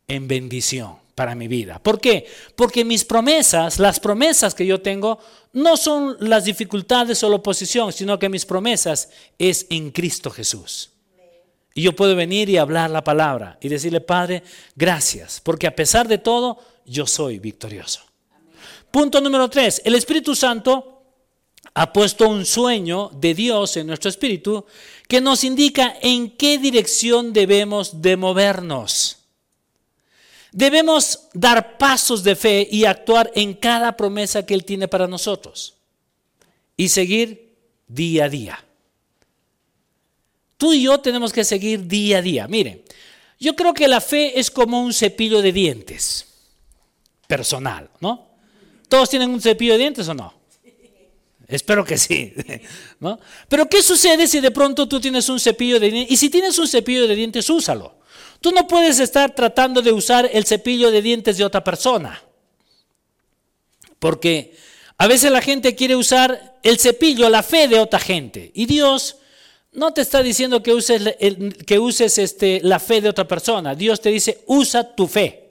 [0.08, 1.80] en bendición para mi vida.
[1.80, 2.28] ¿Por qué?
[2.56, 5.20] Porque mis promesas, las promesas que yo tengo,
[5.54, 10.92] no son las dificultades o la oposición, sino que mis promesas es en Cristo Jesús.
[11.74, 14.44] Y yo puedo venir y hablar la palabra y decirle, Padre,
[14.76, 18.02] gracias, porque a pesar de todo, yo soy victorioso.
[18.92, 20.99] Punto número tres, el Espíritu Santo
[21.74, 24.66] ha puesto un sueño de Dios en nuestro espíritu
[25.08, 29.18] que nos indica en qué dirección debemos de movernos.
[30.52, 35.76] Debemos dar pasos de fe y actuar en cada promesa que Él tiene para nosotros
[36.76, 37.56] y seguir
[37.88, 38.66] día a día.
[40.58, 42.48] Tú y yo tenemos que seguir día a día.
[42.48, 42.84] Miren,
[43.40, 46.26] yo creo que la fe es como un cepillo de dientes
[47.28, 48.28] personal, ¿no?
[48.88, 50.39] ¿Todos tienen un cepillo de dientes o no?
[51.50, 52.32] Espero que sí.
[53.00, 53.20] ¿no?
[53.48, 56.14] Pero ¿qué sucede si de pronto tú tienes un cepillo de dientes?
[56.14, 57.98] Y si tienes un cepillo de dientes, úsalo.
[58.40, 62.24] Tú no puedes estar tratando de usar el cepillo de dientes de otra persona.
[63.98, 64.56] Porque
[64.98, 68.52] a veces la gente quiere usar el cepillo, la fe de otra gente.
[68.54, 69.18] Y Dios
[69.74, 71.16] no te está diciendo que uses,
[71.66, 73.74] que uses este, la fe de otra persona.
[73.74, 75.50] Dios te dice, usa tu fe.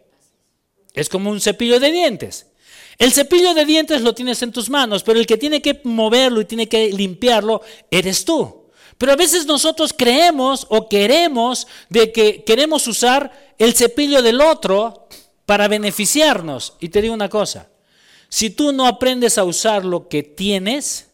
[0.95, 2.47] Es como un cepillo de dientes.
[2.99, 6.41] El cepillo de dientes lo tienes en tus manos, pero el que tiene que moverlo
[6.41, 8.67] y tiene que limpiarlo eres tú.
[8.99, 15.07] Pero a veces nosotros creemos o queremos de que queremos usar el cepillo del otro
[15.47, 16.75] para beneficiarnos.
[16.81, 17.69] Y te digo una cosa,
[18.29, 21.09] si tú no aprendes a usar lo que tienes,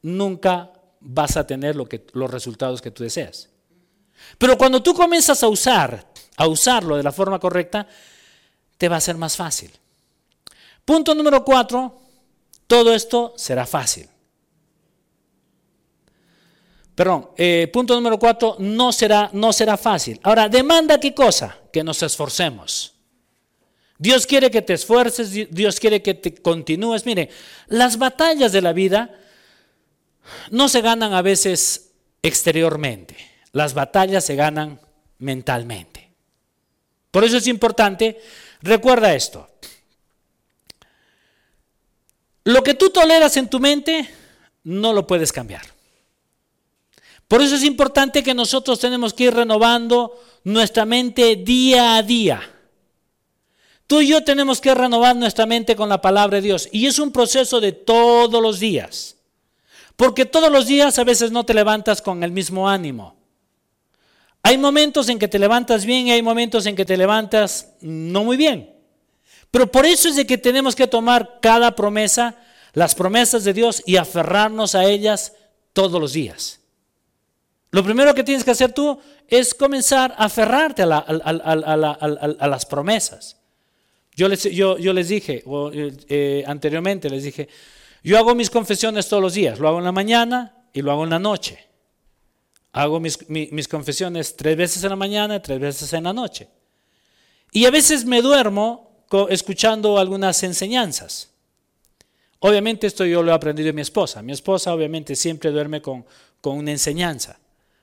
[0.00, 3.50] nunca vas a tener los resultados que tú deseas.
[4.38, 7.86] Pero cuando tú comienzas a usar, a usarlo de la forma correcta,
[8.78, 9.70] te va a ser más fácil.
[10.88, 12.00] Punto número cuatro,
[12.66, 14.08] todo esto será fácil.
[16.94, 20.18] Perdón, eh, punto número cuatro, no será, no será fácil.
[20.22, 21.58] Ahora, demanda qué cosa?
[21.70, 22.94] Que nos esforcemos.
[23.98, 27.04] Dios quiere que te esfuerces, Dios quiere que te continúes.
[27.04, 27.28] Mire,
[27.66, 29.14] las batallas de la vida
[30.50, 31.90] no se ganan a veces
[32.22, 33.14] exteriormente,
[33.52, 34.80] las batallas se ganan
[35.18, 36.10] mentalmente.
[37.10, 38.18] Por eso es importante,
[38.62, 39.50] recuerda esto,
[42.48, 44.08] lo que tú toleras en tu mente
[44.64, 45.60] no lo puedes cambiar.
[47.28, 52.40] Por eso es importante que nosotros tenemos que ir renovando nuestra mente día a día.
[53.86, 56.70] Tú y yo tenemos que renovar nuestra mente con la palabra de Dios.
[56.72, 59.16] Y es un proceso de todos los días.
[59.94, 63.14] Porque todos los días a veces no te levantas con el mismo ánimo.
[64.42, 68.24] Hay momentos en que te levantas bien y hay momentos en que te levantas no
[68.24, 68.77] muy bien.
[69.50, 72.36] Pero por eso es de que tenemos que tomar cada promesa,
[72.74, 75.32] las promesas de Dios y aferrarnos a ellas
[75.72, 76.60] todos los días.
[77.70, 83.36] Lo primero que tienes que hacer tú es comenzar a aferrarte a, las promesas.
[84.14, 84.42] Yo les,
[85.08, 85.44] dije,
[86.08, 87.48] eh, anteriormente les dije,
[88.02, 91.04] yo hago mis confesiones todos los días, lo hago en la mañana y lo hago
[91.04, 91.66] en la noche.
[92.72, 96.48] Hago mis, mis confesiones tres veces en la mañana y tres veces en la noche.
[97.52, 98.87] Y a veces me duermo
[99.28, 101.30] escuchando algunas enseñanzas.
[102.40, 104.22] Obviamente esto yo lo he aprendido de mi esposa.
[104.22, 106.04] Mi esposa obviamente siempre duerme con,
[106.40, 107.38] con una enseñanza.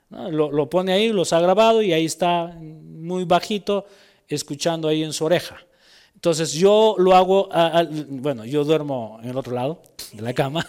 [0.09, 3.85] Lo, pone ahí, los ha grabado y ahí está muy bajito
[4.27, 5.57] escuchando ahí en su oreja.
[6.13, 7.49] Entonces yo lo hago,
[8.09, 9.81] bueno, yo duermo en el otro lado
[10.13, 10.65] de la cama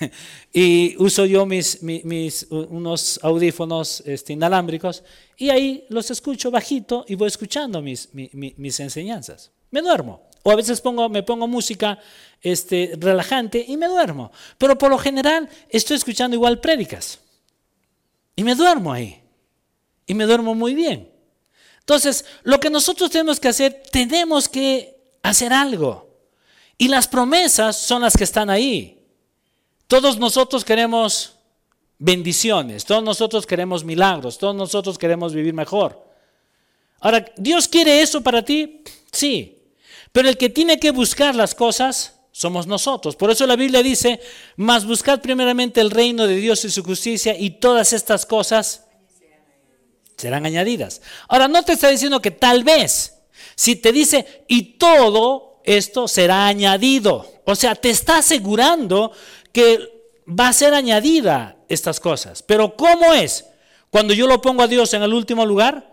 [0.52, 5.02] y uso yo mis, mis, unos audífonos este, inalámbricos
[5.36, 9.50] y ahí los escucho bajito y voy escuchando mis, mis, enseñanzas.
[9.74, 10.22] Me duermo.
[10.44, 11.98] O a veces pongo, me pongo música
[12.40, 14.30] este, relajante y me duermo.
[14.56, 17.18] Pero por lo general estoy escuchando igual prédicas.
[18.36, 19.20] Y me duermo ahí.
[20.06, 21.10] Y me duermo muy bien.
[21.80, 26.20] Entonces, lo que nosotros tenemos que hacer, tenemos que hacer algo.
[26.78, 29.04] Y las promesas son las que están ahí.
[29.88, 31.34] Todos nosotros queremos
[31.98, 36.00] bendiciones, todos nosotros queremos milagros, todos nosotros queremos vivir mejor.
[37.00, 38.80] Ahora, ¿Dios quiere eso para ti?
[39.10, 39.53] Sí.
[40.14, 43.16] Pero el que tiene que buscar las cosas somos nosotros.
[43.16, 44.20] Por eso la Biblia dice,
[44.54, 48.86] mas buscad primeramente el reino de Dios y su justicia y todas estas cosas
[50.16, 51.02] serán añadidas.
[51.26, 53.22] Ahora, no te está diciendo que tal vez,
[53.56, 57.26] si te dice y todo, esto será añadido.
[57.44, 59.10] O sea, te está asegurando
[59.50, 59.80] que
[60.28, 62.44] va a ser añadida estas cosas.
[62.44, 63.46] Pero ¿cómo es?
[63.90, 65.92] Cuando yo lo pongo a Dios en el último lugar,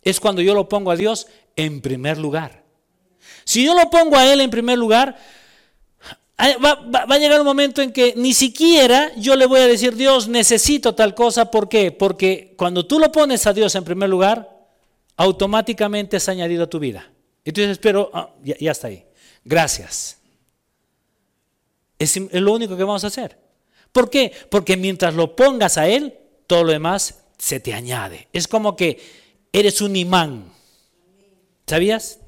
[0.00, 1.26] es cuando yo lo pongo a Dios
[1.56, 2.61] en primer lugar.
[3.52, 5.14] Si yo lo pongo a Él en primer lugar,
[6.64, 10.26] Va, a llegar un momento en que ni siquiera yo le voy a decir, Dios,
[10.26, 11.50] necesito tal cosa.
[11.50, 11.92] ¿Por qué?
[11.92, 14.66] Porque cuando tú lo pones a Dios en primer lugar,
[15.16, 17.12] automáticamente es añadido a tu vida.
[17.44, 19.04] Y tú pero ah, ya, está ahí.
[19.44, 20.16] Gracias.
[21.98, 23.38] Es, es lo único que vamos a hacer.
[23.92, 24.32] ¿Por qué?
[24.50, 28.26] Porque mientras lo pongas a Él, todo lo demás se te añade.
[28.32, 29.00] Es como que
[29.52, 30.50] eres un imán.
[31.66, 32.18] ¿Sabías?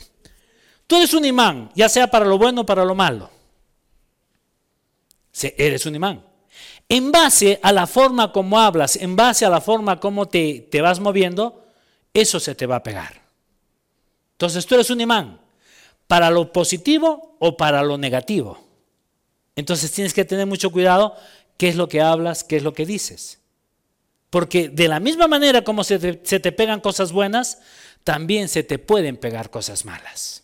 [0.86, 3.30] Tú eres un imán, ya sea para lo bueno o para lo malo
[5.42, 6.24] eres un imán.
[6.88, 10.80] En base a la forma como hablas, en base a la forma como te, te
[10.80, 11.64] vas moviendo,
[12.12, 13.22] eso se te va a pegar.
[14.32, 15.40] Entonces tú eres un imán
[16.06, 18.58] para lo positivo o para lo negativo.
[19.56, 21.16] Entonces tienes que tener mucho cuidado
[21.56, 23.40] qué es lo que hablas, qué es lo que dices.
[24.30, 27.58] Porque de la misma manera como se se te pegan cosas buenas,
[28.02, 30.43] también se te pueden pegar cosas malas.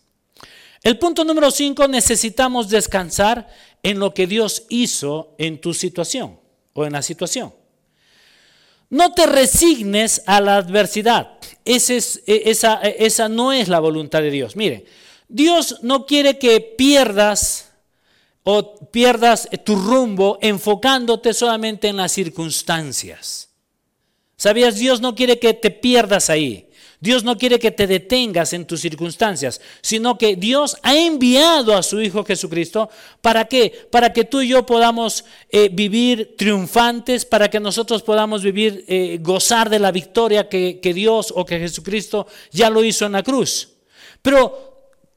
[0.83, 3.47] El punto número 5, necesitamos descansar
[3.83, 6.39] en lo que Dios hizo en tu situación
[6.73, 7.53] o en la situación.
[8.89, 11.37] No te resignes a la adversidad.
[11.63, 14.55] E, esa, esa no es la voluntad de Dios.
[14.55, 14.85] Mire,
[15.27, 17.71] Dios no quiere que pierdas
[18.43, 23.49] o pierdas tu rumbo enfocándote solamente en las circunstancias.
[24.35, 24.75] ¿Sabías?
[24.75, 26.70] Dios no quiere que te pierdas ahí.
[27.01, 31.81] Dios no quiere que te detengas en tus circunstancias, sino que Dios ha enviado a
[31.81, 32.89] su Hijo Jesucristo.
[33.21, 33.49] ¿Para?
[33.89, 39.17] Para que tú y yo podamos eh, vivir triunfantes, para que nosotros podamos vivir, eh,
[39.19, 43.23] gozar de la victoria que, que Dios o que Jesucristo ya lo hizo en la
[43.23, 43.69] cruz.
[44.21, 44.69] Pero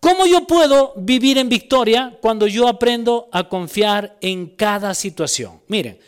[0.05, 5.63] ¿Cómo yo puedo vivir en victoria cuando yo aprendo a confiar en cada situación?
[5.67, 5.99] Miren,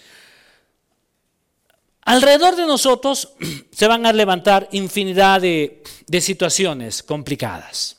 [2.07, 3.35] Alrededor de nosotros
[3.73, 5.83] se van a levantar infinidad de,
[6.21, 7.97] situaciones complicadas.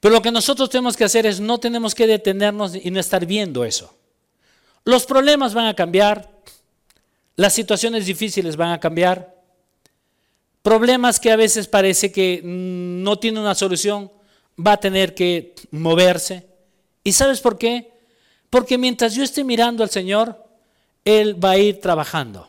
[0.00, 3.26] Pero lo que nosotros tenemos que hacer es no tenemos que detenernos y no estar
[3.26, 3.94] viendo eso.
[4.84, 6.30] Los problemas van a cambiar,
[7.36, 9.36] las situaciones difíciles van a cambiar,
[10.62, 14.10] problemas que a veces parece que no tienen una solución,
[14.58, 16.46] va a tener que moverse.
[17.04, 17.92] ¿Y sabes por qué?
[18.48, 20.47] Porque mientras yo esté mirando al Señor,
[21.08, 22.48] él va a ir trabajando.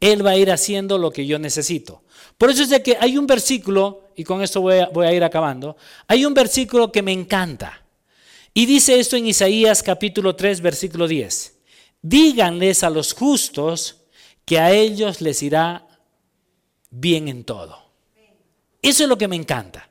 [0.00, 2.02] Él va a ir haciendo lo que yo necesito.
[2.36, 5.12] Por eso es de que hay un versículo, y con esto voy a, voy a
[5.12, 5.76] ir acabando,
[6.08, 7.84] hay un versículo que me encanta.
[8.52, 11.58] Y dice esto en Isaías capítulo 3, versículo 10.
[12.02, 13.98] Díganles a los justos
[14.44, 15.86] que a ellos les irá
[16.90, 17.78] bien en todo.
[18.82, 19.88] Eso es lo que me encanta.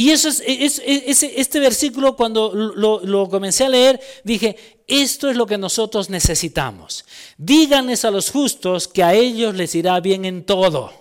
[0.00, 4.56] Y eso es, este versículo cuando lo, comencé a leer, dije,
[4.86, 7.04] esto es lo que nosotros necesitamos.
[7.36, 10.92] Díganles a los justos que a ellos les irá bien en todo.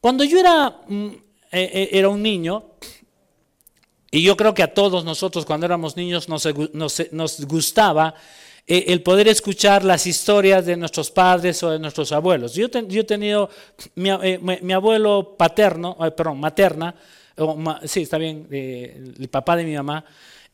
[0.00, 1.16] Cuando yo era, mm, eh,
[1.50, 2.70] eh, era un niño,
[4.12, 6.46] y yo creo que a todos nosotros cuando éramos niños nos,
[7.46, 8.14] gustaba
[8.64, 12.54] eh, el poder escuchar las historias de nuestros padres o de nuestros abuelos.
[12.54, 13.50] Yo, he tenido
[13.96, 16.94] mi, abuelo paterno, perdón, materna,
[17.84, 20.04] sí, está bien, el papá de mi mamá,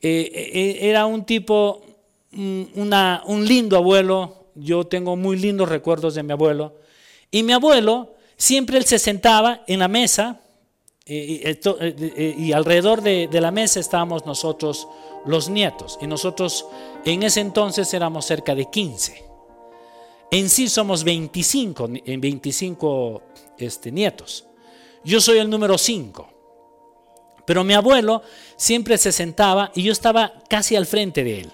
[0.00, 1.80] eh, eh, era un tipo,
[2.32, 6.74] un lindo abuelo, yo tengo muy lindos recuerdos de mi abuelo,
[7.30, 10.40] y mi abuelo siempre él se sentaba en la mesa,
[11.06, 14.88] eh, y alrededor de, la mesa estábamos nosotros
[15.24, 16.66] los nietos, y nosotros
[17.04, 19.24] en ese entonces éramos cerca de 15.
[20.32, 23.22] En sí somos 25, en 25
[23.58, 24.46] este, nietos.
[25.04, 26.31] Yo soy el número 5.
[27.44, 28.22] Pero mi abuelo
[28.56, 31.52] siempre se sentaba y yo estaba casi al frente de él.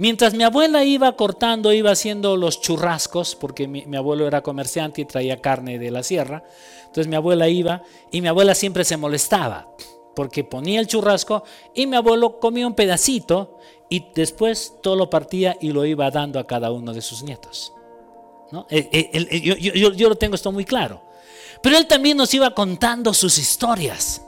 [0.00, 5.04] Mientras mi abuela iba cortando, iba haciendo los churrascos, porque mi, abuelo era comerciante y
[5.04, 6.42] traía carne de la sierra.
[6.86, 9.68] Entonces mi abuela iba y mi abuela siempre se molestaba,
[10.16, 11.44] porque ponía el churrasco
[11.74, 13.58] y mi abuelo comía un pedacito
[13.90, 17.74] y después todo lo partía y lo iba dando a cada uno de sus nietos.
[18.70, 21.02] Eh, eh, yo, yo lo tengo esto muy claro.
[21.62, 24.22] Pero él también nos iba contando sus historias.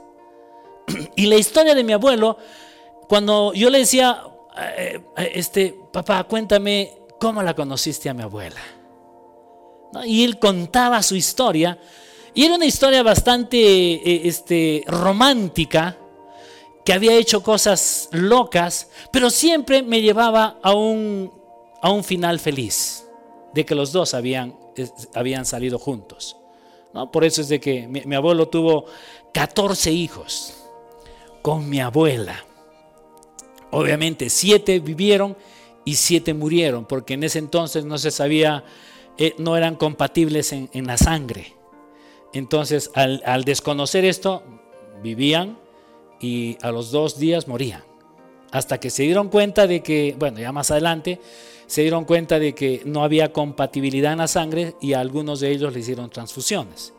[1.15, 2.37] Y la historia de mi abuelo,
[3.07, 4.23] cuando yo le decía,
[4.77, 8.61] eh, eh, este, papá, cuéntame cómo la conociste a mi abuela.
[10.05, 11.79] Y él contaba su historia.
[12.33, 15.97] Y era una historia bastante eh, este, romántica,
[16.83, 21.31] que había hecho cosas locas, pero siempre me llevaba a un,
[21.81, 23.05] a un final feliz,
[23.53, 24.57] de que los dos habían,
[25.13, 26.35] habían salido juntos.
[26.93, 27.09] ¿no?
[27.09, 28.85] Por eso es de que mi, mi abuelo tuvo
[29.33, 30.62] 14 hijos.
[31.43, 32.43] Con mi abuela.
[33.69, 35.37] Obviamente siete vivieron
[35.85, 38.63] y siete murieron, porque en ese entonces no se sabía,
[39.17, 41.53] eh, no eran compatibles en, la sangre.
[42.33, 44.41] Entonces, al, al desconocer esto,
[45.03, 45.59] vivían
[46.19, 47.83] y a los dos días morían.
[48.51, 51.19] Hasta que se dieron cuenta de que, bueno, ya más adelante,
[51.67, 55.51] se dieron cuenta de que no había compatibilidad en la sangre y a algunos de
[55.51, 56.93] ellos le hicieron transfusiones.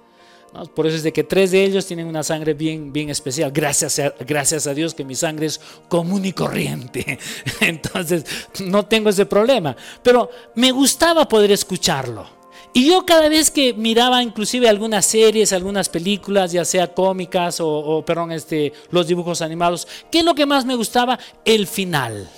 [0.74, 3.50] Por eso es de que tres de ellos tienen una sangre bien, bien especial.
[3.50, 7.18] Gracias a, gracias a Dios que mi sangre es común y corriente.
[7.60, 8.24] Entonces
[8.60, 9.76] no tengo ese problema.
[10.02, 12.24] Pero me gustaba poder escucharlo.
[12.72, 18.04] Y yo cada vez que miraba inclusive algunas series, algunas películas, ya sea cómicas o,
[18.06, 21.18] perdón, este, los dibujos animados, ¿qué es lo que más me gustaba?
[21.44, 22.28] El final.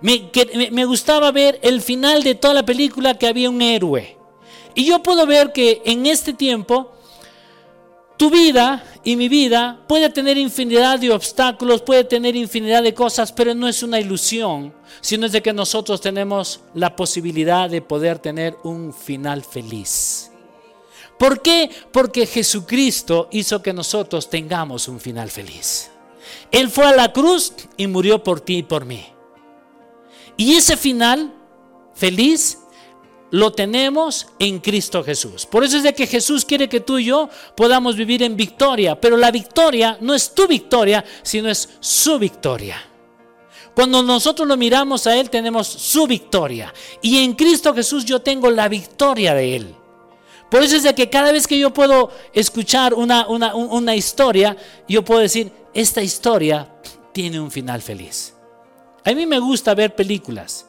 [0.00, 0.30] Me,
[0.70, 4.21] me gustaba ver el final de toda la película que había un héroe
[4.74, 6.92] y yo puedo ver que en este tiempo
[8.16, 13.32] tu vida y mi vida puede tener infinidad de obstáculos, puede tener infinidad de cosas,
[13.32, 18.18] pero no es una ilusión, sino es de que nosotros tenemos la posibilidad de poder
[18.18, 20.30] tener un final feliz.
[21.18, 21.70] ¿Por qué?
[21.92, 25.90] Porque Jesucristo hizo que nosotros tengamos un final feliz.
[26.50, 29.06] Él fue a la cruz y murió por ti y por mí.
[30.36, 31.32] Y ese final
[31.94, 32.58] feliz
[33.32, 35.46] lo tenemos en Cristo Jesús.
[35.46, 39.00] Por eso es de que Jesús quiere que tú y yo podamos vivir en victoria,
[39.00, 42.76] pero la victoria no es tu victoria, sino es su victoria.
[43.74, 48.50] Cuando nosotros lo miramos a Él tenemos su victoria y en Cristo Jesús yo tengo
[48.50, 49.74] la victoria de Él.
[50.50, 54.54] Por eso es de que cada vez que yo puedo escuchar una, una, una historia,
[54.86, 56.70] yo puedo decir, esta historia
[57.12, 58.34] tiene un final feliz.
[59.06, 60.66] A mí me gusta ver películas.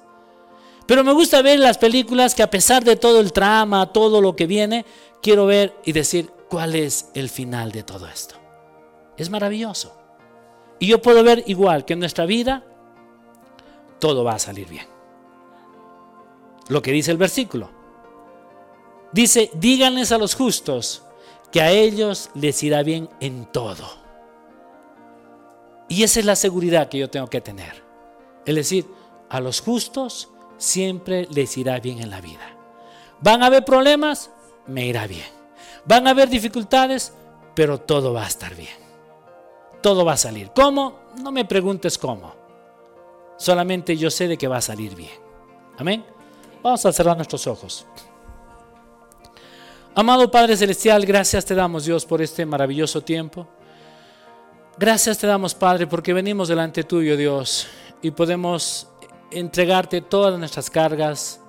[0.86, 4.36] Pero me gusta ver las películas que a pesar de todo el trama, todo lo
[4.36, 4.86] que viene,
[5.22, 8.36] quiero ver y decir cuál es el final de todo esto.
[9.18, 9.96] Es maravilloso.
[10.80, 12.66] Y yo puedo ver igual que en nuestra vida
[14.00, 14.88] todo va a salir bien.
[16.68, 17.70] Lo que dice el versículo.
[19.14, 21.04] Dice, díganles a los justos
[21.52, 23.88] que a ellos les irá bien en todo.
[25.88, 27.84] Y esa es la seguridad que yo tengo que tener.
[28.46, 28.88] Es decir,
[29.30, 30.33] a los justos
[30.64, 32.58] siempre les irá bien en la vida.
[33.20, 34.32] ¿Van a haber problemas?
[34.66, 35.26] Me irá bien.
[35.86, 37.14] ¿Van a haber dificultades?
[37.54, 38.76] Pero todo va a estar bien.
[39.82, 40.52] Todo va a salir.
[40.56, 41.00] ¿Cómo?
[41.22, 42.34] No me preguntes cómo.
[43.38, 45.12] Solamente yo sé de que va a salir bien.
[45.78, 46.06] Amén.
[46.62, 47.86] Vamos a cerrar nuestros ojos.
[49.96, 53.48] Amado Padre Celestial, gracias te damos Dios por este maravilloso tiempo.
[54.78, 57.68] Gracias te damos Padre porque venimos delante tuyo Dios
[58.02, 58.88] y podemos
[59.40, 61.42] entregarte todas nuestras cargas,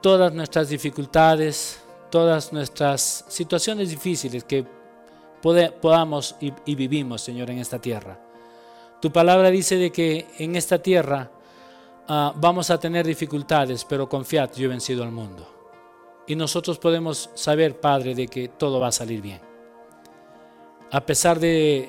[0.00, 4.66] todas nuestras dificultades, todas nuestras situaciones difíciles que
[5.80, 8.18] podamos y, vivimos, Señor, en esta tierra.
[9.00, 11.30] Tu palabra dice de que en esta tierra
[12.08, 15.48] ah, vamos a tener dificultades, pero confiad, yo he vencido al mundo.
[16.26, 19.40] Y nosotros podemos saber, Padre, de que todo va a salir bien.
[20.92, 21.88] A pesar de,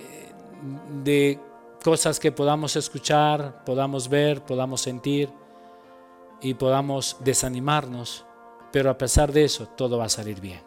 [1.03, 1.39] de
[1.83, 5.29] cosas que podamos escuchar, podamos ver, podamos sentir
[6.41, 8.25] y podamos desanimarnos,
[8.71, 10.61] pero a pesar de eso todo va a salir bien.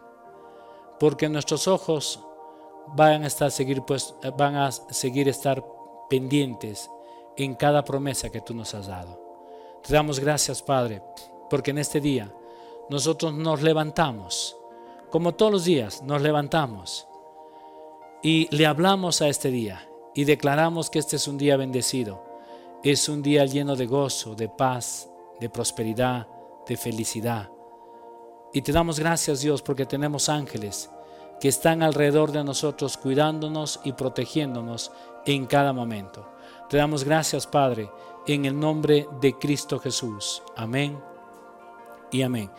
[1.00, 2.20] Porque nuestros ojos
[2.94, 5.64] van a estar seguir pues van a seguir estar
[6.08, 6.88] pendientes
[7.36, 9.20] en cada promesa que tú nos has dado.
[9.82, 11.02] Te damos gracias, Padre,
[11.50, 12.32] porque en este día
[12.90, 14.56] nosotros nos levantamos,
[15.10, 17.08] como todos los días nos levantamos
[18.22, 22.24] y le hablamos a este día y declaramos que este es un día bendecido.
[22.82, 26.26] Es un día lleno de gozo, de paz, de prosperidad,
[26.66, 27.50] de felicidad.
[28.54, 30.90] Y te damos gracias Dios porque tenemos ángeles
[31.38, 34.90] que están alrededor de nosotros cuidándonos y protegiéndonos
[35.26, 36.26] en cada momento.
[36.70, 37.90] Te damos gracias Padre
[38.26, 40.42] en el nombre de Cristo Jesús.
[40.56, 40.98] Amén
[42.10, 42.50] y amén.